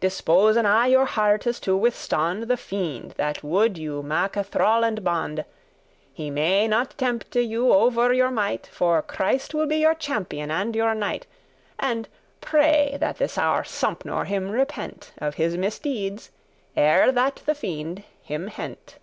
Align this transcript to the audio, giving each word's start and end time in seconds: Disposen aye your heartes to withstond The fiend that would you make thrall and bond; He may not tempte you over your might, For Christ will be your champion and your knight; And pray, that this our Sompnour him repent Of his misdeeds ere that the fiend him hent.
Disposen 0.00 0.66
aye 0.66 0.88
your 0.88 1.06
heartes 1.06 1.58
to 1.60 1.74
withstond 1.74 2.42
The 2.42 2.58
fiend 2.58 3.12
that 3.12 3.42
would 3.42 3.78
you 3.78 4.02
make 4.02 4.34
thrall 4.34 4.84
and 4.84 5.02
bond; 5.02 5.46
He 6.12 6.28
may 6.28 6.68
not 6.68 6.94
tempte 6.98 7.40
you 7.42 7.72
over 7.72 8.12
your 8.12 8.30
might, 8.30 8.66
For 8.66 9.00
Christ 9.00 9.54
will 9.54 9.64
be 9.66 9.76
your 9.78 9.94
champion 9.94 10.50
and 10.50 10.76
your 10.76 10.94
knight; 10.94 11.26
And 11.78 12.06
pray, 12.42 12.98
that 13.00 13.16
this 13.16 13.38
our 13.38 13.62
Sompnour 13.62 14.26
him 14.26 14.50
repent 14.50 15.12
Of 15.16 15.36
his 15.36 15.56
misdeeds 15.56 16.30
ere 16.76 17.10
that 17.10 17.36
the 17.46 17.54
fiend 17.54 18.04
him 18.20 18.48
hent. 18.48 18.98